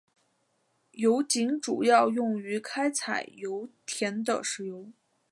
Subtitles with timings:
[0.93, 4.91] 油井主要用于开采油田的石油。